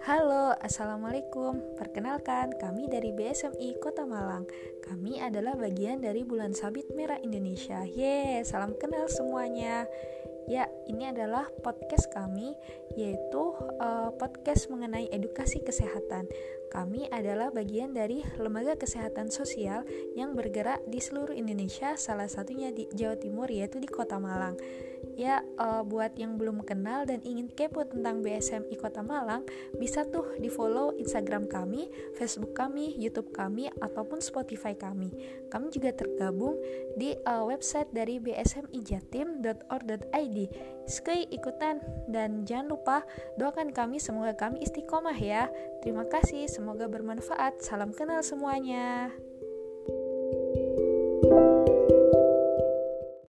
Halo, 0.00 0.56
Assalamualaikum. 0.64 1.76
Perkenalkan, 1.76 2.56
kami 2.56 2.88
dari 2.88 3.12
BSMI 3.12 3.76
Kota 3.84 4.08
Malang. 4.08 4.48
Kami 4.80 5.20
adalah 5.20 5.52
bagian 5.60 6.00
dari 6.00 6.24
Bulan 6.24 6.56
Sabit 6.56 6.88
Merah 6.96 7.20
Indonesia. 7.20 7.84
Yeay, 7.84 8.40
salam 8.48 8.72
kenal 8.80 9.12
semuanya. 9.12 9.84
Ya, 10.48 10.72
ini 10.88 11.04
adalah 11.04 11.52
podcast 11.60 12.08
kami 12.16 12.56
Yaitu 12.96 13.54
uh, 13.76 14.08
podcast 14.16 14.72
mengenai 14.72 15.12
edukasi 15.12 15.60
kesehatan 15.60 16.24
Kami 16.70 17.10
adalah 17.10 17.50
bagian 17.50 17.90
dari 17.90 18.22
Lembaga 18.38 18.78
Kesehatan 18.78 19.34
Sosial 19.34 19.82
Yang 20.14 20.30
bergerak 20.38 20.80
di 20.86 21.02
seluruh 21.02 21.34
Indonesia 21.34 21.98
Salah 21.98 22.30
satunya 22.30 22.70
di 22.70 22.86
Jawa 22.94 23.18
Timur, 23.18 23.50
yaitu 23.50 23.82
di 23.82 23.90
Kota 23.90 24.22
Malang 24.22 24.54
ya 25.20 25.44
uh, 25.60 25.84
buat 25.84 26.16
yang 26.16 26.40
belum 26.40 26.64
kenal 26.64 27.04
dan 27.04 27.20
ingin 27.24 27.48
kepo 27.52 27.84
tentang 27.84 28.24
BSMI 28.24 28.76
Kota 28.80 29.04
Malang 29.04 29.44
bisa 29.76 30.08
tuh 30.08 30.24
di 30.40 30.48
follow 30.48 30.96
Instagram 30.96 31.44
kami, 31.48 31.90
Facebook 32.16 32.54
kami, 32.56 32.96
YouTube 32.96 33.32
kami 33.32 33.68
ataupun 33.80 34.20
Spotify 34.24 34.74
kami. 34.76 35.10
Kami 35.52 35.70
juga 35.72 35.92
tergabung 35.92 36.56
di 36.96 37.16
uh, 37.28 37.44
website 37.44 37.92
dari 37.92 38.20
bsmijatim.or.id. 38.20 40.38
Sekali 40.88 41.28
ikutan 41.30 41.80
dan 42.10 42.44
jangan 42.48 42.68
lupa 42.72 43.04
doakan 43.38 43.70
kami 43.70 44.00
semoga 44.02 44.34
kami 44.34 44.58
istiqomah 44.64 45.14
ya. 45.20 45.48
Terima 45.80 46.04
kasih, 46.04 46.44
semoga 46.44 46.84
bermanfaat. 46.92 47.64
Salam 47.64 47.96
kenal 47.96 48.20
semuanya. 48.20 49.16